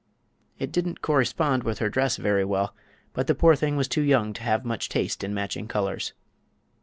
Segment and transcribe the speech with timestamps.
[0.57, 2.73] It didn't correspond with her dress very well,
[3.13, 6.13] but the poor thing was too young to have much taste in matching colors.